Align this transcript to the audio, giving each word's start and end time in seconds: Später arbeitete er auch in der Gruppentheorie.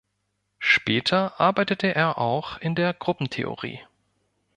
Später 0.57 1.39
arbeitete 1.39 1.93
er 1.93 2.17
auch 2.17 2.57
in 2.57 2.73
der 2.73 2.91
Gruppentheorie. 2.91 3.81